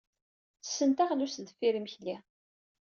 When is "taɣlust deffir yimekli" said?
0.91-2.15